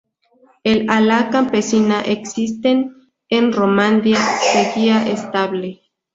El 0.63 0.89
ala 0.89 1.29
campesina 1.29 2.01
existente 2.01 2.89
en 3.29 3.53
Romandía 3.53 4.17
seguía 4.17 5.05
estable. 5.07 5.83